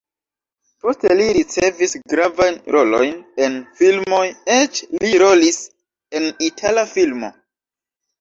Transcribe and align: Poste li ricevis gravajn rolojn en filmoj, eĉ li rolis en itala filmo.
Poste 0.83 1.09
li 1.17 1.25
ricevis 1.35 1.91
gravajn 2.13 2.57
rolojn 2.75 3.13
en 3.47 3.57
filmoj, 3.81 4.21
eĉ 4.55 4.81
li 5.03 5.11
rolis 5.25 5.61
en 6.21 6.27
itala 6.49 6.87
filmo. 6.95 7.31